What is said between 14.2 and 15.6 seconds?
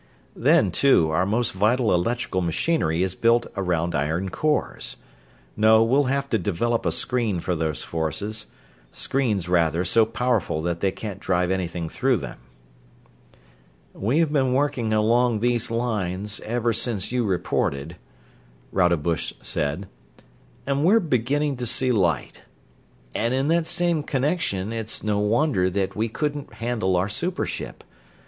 been working along